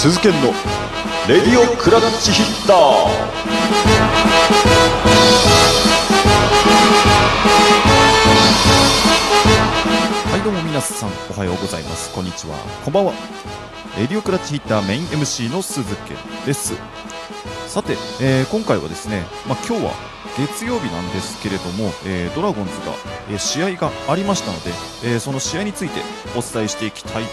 [0.00, 0.48] 鈴研の
[1.28, 2.76] レディオクラッチヒッター。
[10.30, 12.14] はいどうも皆さんおはようございます。
[12.14, 12.56] こんにちは。
[12.82, 13.12] こんばんは。
[13.98, 16.14] レディオクラッチヒッターメイン MC の鈴木
[16.46, 16.72] です。
[17.66, 19.92] さて、えー今回はですね、まあ、今日は
[20.38, 22.94] 月曜日なんですけれども、えードラゴンズが、
[23.28, 24.70] えー試合がありましたので、
[25.04, 26.00] えーその試合について
[26.34, 27.24] お伝えしていきたい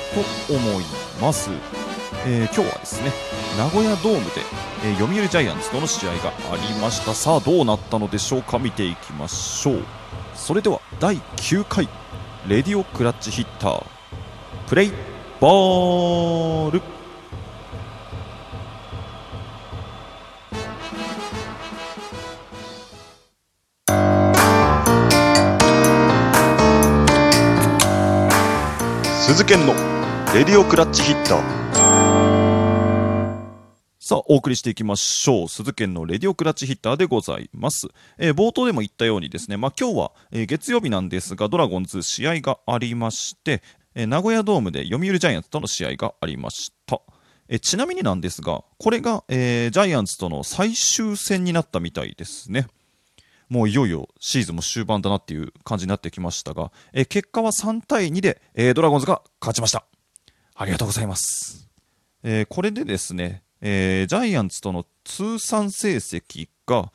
[0.50, 0.84] と思い
[1.22, 1.50] ます、
[2.30, 3.12] えー今日はですね
[3.58, 4.42] 名古屋ドームで、
[4.84, 7.14] えー読売ジャイアンツとの試合がありました。
[7.14, 9.84] さあどうなったのでしょうか見ていきましょう。
[10.36, 11.88] それでは第9回
[12.48, 13.84] レディオクラッチヒッター
[14.68, 14.92] プレイ
[15.40, 16.82] ボール。
[29.16, 29.74] 鈴研の
[30.34, 31.87] レディオクラッチヒッター。
[34.10, 35.48] さあ、お送りしていきましょう。
[35.50, 37.90] 鈴研のレディオクラッチヒッターでございます。
[38.18, 43.62] えー冒頭でも言ったようにですね、まあ、今日は、えー月曜日なんですが、ドラゴンズ試合がありまして、
[43.96, 47.02] えー名古屋ドームで読売ジャイアンツとの試合がありました。
[47.50, 52.68] えちなみになんですが、これが、えジャイアンツとの最終戦になったみたいですね。
[53.50, 59.84] もういよいよシーズンも終盤だなっていう感じになってきましたが、え結果は3対2で、えードラゴンズが勝ちました。
[60.56, 61.68] ありがとうございます。
[62.24, 66.92] えこれでですね、えージャイアンツとの通算成績が、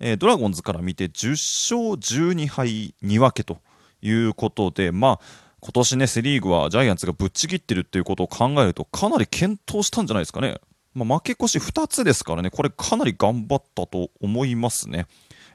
[0.00, 3.58] えードラゴンズから見て10勝12敗2分けと
[4.00, 5.20] いうことで、まあ、
[5.60, 10.58] 今年ね、セ・リーグはジャイアンツがぶっちぎってるっていうことを考えると、かなり検討したんじゃないですかね。
[10.94, 15.06] まあ、負け越し2つですからね、これかなり頑張ったと思いますね。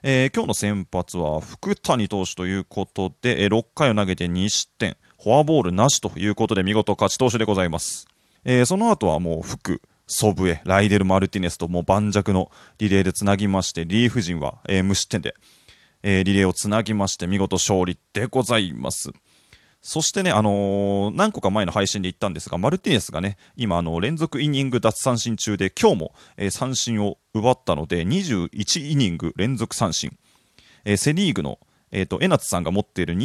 [0.03, 8.07] えー今日の先発は福谷投手ということで、えー6回を投げて2失点、フォアボールなしということで見事勝ち投手でございます。
[8.45, 15.35] えーその後はもう福、祖父江、ライデル・マルティネスともう盤石のリレーでつなぎまして、リーフ陣は、えー無失点で、
[16.01, 19.11] えーリレーをつなぎまして見事勝利でございます。
[19.81, 30.17] そしてね、あのー何個か前の配信で言ったんですが、マルティネスがね、今、あの連続イニング奪三振中で、今日も、えー三振を奪ったので、21イニング連続三振。
[30.85, 31.59] えーセ・リーグの、
[31.91, 33.15] えー、と江夏さんが持っている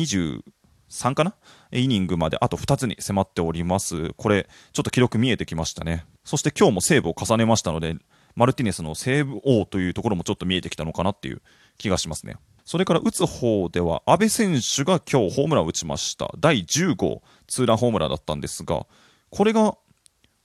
[0.93, 1.35] 3かな？
[1.73, 4.13] イニングまであと2つに迫っております。
[4.17, 6.05] これ、ちょっと記録見えてきましたね。
[6.25, 7.97] そして今日もセーブを重ねましたので、
[8.37, 11.43] マルティネスのセーブ王というところもちょっと見えてきたのかなっていう
[11.79, 12.37] 気がしますね。
[12.65, 16.31] それから打つ方では、阿部選手が今日ホームランを打ちました。
[16.39, 18.87] 第10号ツーランホームランだったんですが、
[19.31, 19.77] これが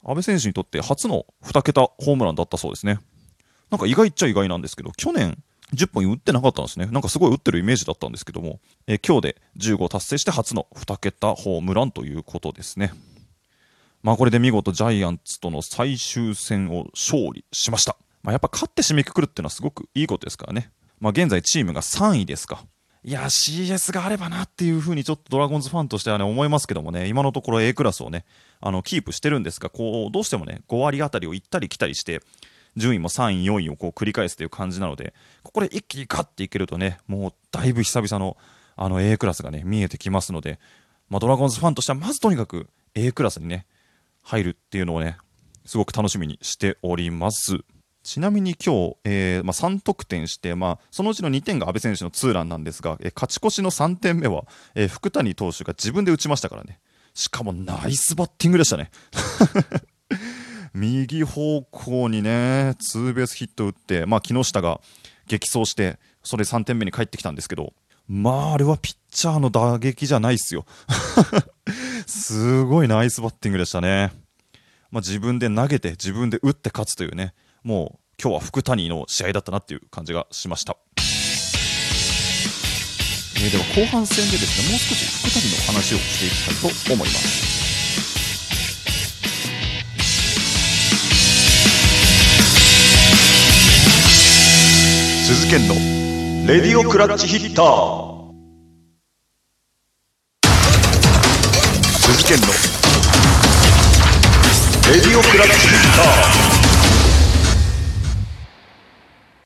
[0.03, 2.99] 阿部選手にとって初の2桁ホームランだったそうですね。
[3.69, 5.37] なんか意外っちゃ意外なんですけど、去年
[5.73, 6.85] 10本打ってなかったんですね。
[6.87, 12.93] なんかすごい打ってるイメージだったんですけども、えー今日で15を達成して初の2桁ホームランということですね。
[14.01, 17.97] まあこれで見事ジャイアンツとの最終戦を勝利しました。
[18.23, 20.71] まあやっぱ勝って締めくくるっていうのはすごくいいことですからね。
[20.99, 22.63] まあ現在チームが3位ですか。
[23.03, 28.25] いや、CS があればなっていうふうにちょっとドラゴンズファンとしてはね、思いますけどもね、今のところ A クラスをね、
[28.59, 32.21] あの、キープしてるんですが、こう、どうしてもね、5割あたりを行ったり来たりして、
[32.77, 38.37] 順位も3位、4位をこう繰り返すという感じなので、ここで一気に勝っていけるとね、もうだいぶ久々の
[38.77, 40.59] あの A クラスがね、見えてきますので、
[41.09, 43.65] まあ、ドラゴンズファンとしてはまずとにかく A クラスにね、
[44.21, 45.17] 入るっていうのをね、
[45.65, 47.59] すごく楽しみにしております。
[48.03, 54.45] ちなみに今日、えーまあ、3得点して、まあ、そのうちの2点が阿部選手のツーランなんですが、えー勝ち越しの3点目は、
[54.75, 56.79] えー福谷投手が自分で打ちましたからね。
[57.13, 58.91] しかもナイスバッティングでしたね。
[60.77, 64.79] 右方向にね、ツーベースヒット打って、まあ、木下が
[65.25, 67.73] 激走して、それ3点目に帰ってきたんですけど、
[68.07, 70.65] まあ、あれはピッチャーの打撃じゃないっすよ。
[72.05, 74.13] すごいナイスバッティングでしたね。
[74.91, 80.77] まあ、自分で投げて、自分で打って勝つというね、もう今日は福谷の試合だったなっていう感じがしました。
[83.35, 87.56] えーでは後半戦でですね、もう少し福谷の話をしていきたいと思います。
[95.27, 95.75] 鈴研の。
[96.47, 98.31] レディオクラッチヒッター。
[101.99, 102.47] 鈴研の。
[104.89, 106.05] レディオクラッチヒッター。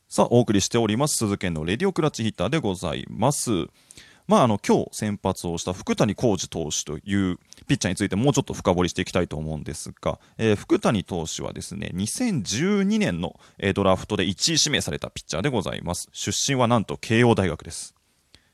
[0.07, 3.49] さあ、お送りしております、鈴研のレディオクラッチヒッターでございます。
[4.31, 7.37] まあ、あの、今日先発をした福谷浩二投手という
[7.67, 16.07] ピッチャーについてもうちょっと深掘りしていきたいと思うんですが、えー福谷投手はですね、2012年の、えドラフトで1位指名されたピッチャーでございます。
[16.13, 17.93] 出身はなんと慶応大学です。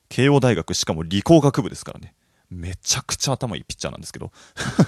[0.10, 2.16] 慶応大学しかも理工学部ですからね。
[2.50, 4.32] めちゃくちゃ頭いいピッチャーなんですけど。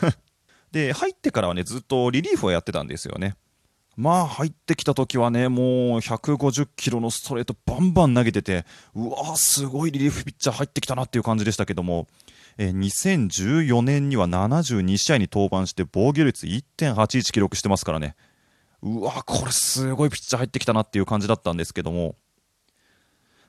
[0.74, 3.36] で、入ってからはね、ずっとリリーフをやってたんですよね。
[4.00, 5.66] まあ、入ってきた時はね、もう
[6.00, 8.63] 150キロのストレートバンバン投げてて、
[8.96, 12.07] うわ、すごいリリーフピッチャー入ってきたなっていう感じでしたけども、
[12.57, 18.16] えー2014年には72試合に登板して防御率1.81記録してますからね。
[18.81, 22.16] うわー、これすごいピッチャー入ってきたなっていう感じだったんですけども、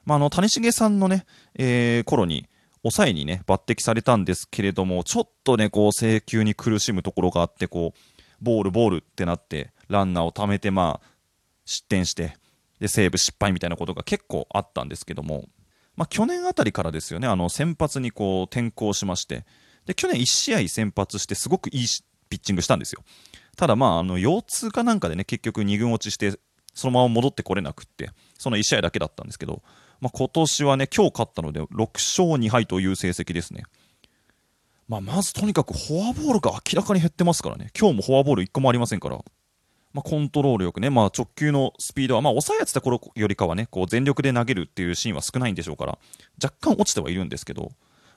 [0.04, 2.48] まあ、あの、谷繁さんのね、えー頃に、
[2.82, 11.06] 抑えにね、抜擢されたんですけれども、ちょっとね、こう、制球に苦しむところがあって、こう、ボール、ボールってなって、ランナーを貯めて、まあ、
[11.64, 12.36] 失点して、
[12.80, 15.46] で、セーブ失敗みたいなことが結構あったんですけども、
[15.96, 19.44] まあ、去年あたりからですよね、あの、先発にこう、転向しまして、
[19.86, 21.86] で、去年1試合先発して、すごくいい
[22.28, 23.02] ピッチングしたんですよ。
[23.56, 26.38] ただ、まあ、あの、腰痛かなんかでね、結局2軍落ちして、
[26.72, 29.62] そのまま戻ってこれなくって、その1試合だけだったんですけど、
[30.00, 33.64] まあ、今年はね、今日勝ったので、6勝2敗という成績ですね。
[34.90, 39.18] まあ、まずとにかくフォアボールが明らかに減ってますからね、今日もフォアボール1個もありませんから、
[39.92, 45.98] まあ、コントロールよくね、まあ、直球のスピードは、まあ、抑えやってた頃よりかはね、こう全力で投げるっていうシーンは少ないんでしょうから、
[46.42, 47.70] 若干落ちてはいるんですけど、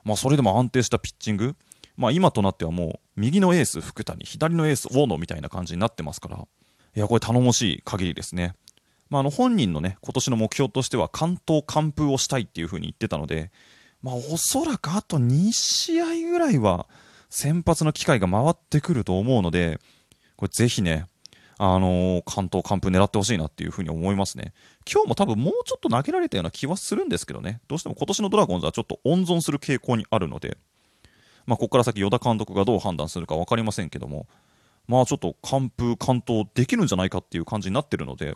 [0.04, 1.56] まあ、それでも安定したピッチング、
[1.96, 6.38] まあ、今となってはもう、右のエース福谷、左のエース大野みたいな感じになってますから、
[6.96, 8.56] いや、これ頼もしい限りですね。
[9.12, 13.52] まあ、あの本人のね、今年の目標としては、関東完封をしたいっていう風に言ってたので、
[14.04, 16.88] まあ、おそらくあと2試合ぐらいは、
[17.30, 19.80] 先発の機会が回ってくると思うので、
[20.36, 21.08] これぜひね、
[21.58, 24.54] あのー関東完封狙ってほしいなっていう風に思いますね。
[24.92, 30.58] 今日も多分もうちょっと投げられたような気はするんですけどね、どうしても今年のドラゴンズはちょっと温存する傾向にあるので、
[31.46, 34.28] まあ、ここから先、与田監督がどう判断するか分かりませんけども、
[34.88, 38.36] まあ、ちょっと完封、完投できるんじゃないかっていう感じになってるので、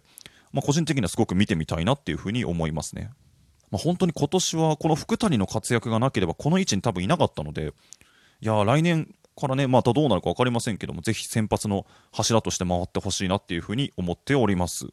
[0.53, 3.11] まあ、個人的にはすごく見てみたいなっていうふうに思いますね。
[3.71, 7.73] まあ、本当に今年はこの福谷の活躍がなければこの位置に多分いなかったので、
[8.39, 14.87] いや来年からね、またどうなるか分かりませんけども、ぜひ先発の柱として回ってほしいなっていうふうに思っております。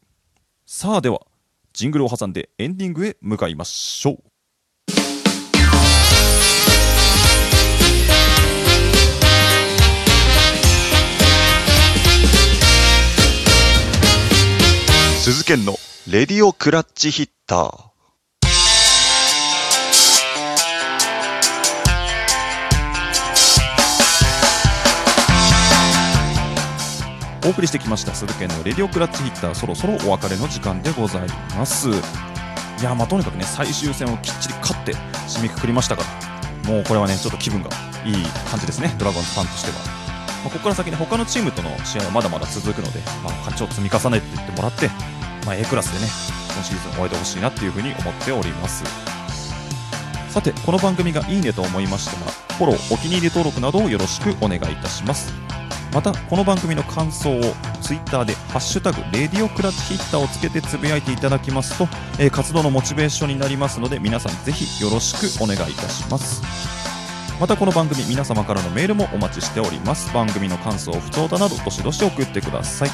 [0.65, 1.21] さあでは、
[1.73, 4.17] ジングルを挟んでエンディングへ向かいましょう。
[15.21, 15.75] 鈴研の
[16.07, 17.94] レディオクラッチヒッター。
[27.45, 31.89] お送りしてきました鈴研のレディオクラッチヒッターそろそろお別れの時間でございます。
[31.89, 31.93] い
[32.83, 34.93] やまあとにかくね最終戦をきっちり勝って
[35.27, 36.03] 締めくくりましたか
[36.63, 37.69] らもうこれはねちょっと気分が
[38.03, 38.13] いい
[38.49, 39.77] 感じですねドラゴンズファンとしては、
[40.43, 44.89] まあ、ここから先ね他のチームとの試合はまだまだ続くので、まあ、勝ちを積み重ねていってもらって、
[45.45, 46.11] まあ、A クラスでね
[46.53, 48.83] 今シーズン終えてほしいなっていうふうに思っております。
[50.29, 55.44] さてこの番組がいいねと思いましたらフォローお気に入り登録などをよろしくお願いいたします。
[55.95, 57.41] またこの番組の感想を
[57.81, 61.87] ツイッターで「ハッシュタグレディオクラッチヒッター」をつけてつぶやいていただきますと、
[62.19, 66.41] えー活動のモチベーションになりますので皆さんぜひよろしくお願いいたします。
[67.39, 70.13] またこの番組皆様からのメールもお待ちしております。
[70.13, 72.89] 番組の感想不当だなどどしどし送ってください。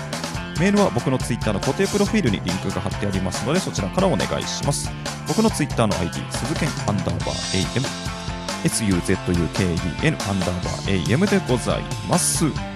[0.60, 4.91] メールは僕のツイッターの固定プロフィールにリンクが貼ってありますのでそちらからお願いします。
[5.27, 7.84] 僕のツイッターの ID 鈴剣アンダーバー AM
[8.63, 12.71] SUZUKEN アンダーバー AM でございます。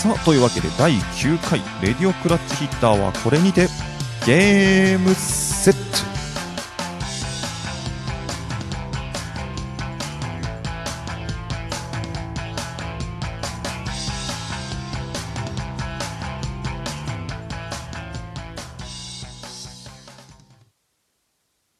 [0.00, 3.68] さあというわけで第9回レディオクラッチヒッターはこれにて
[4.24, 6.09] ゲームセット。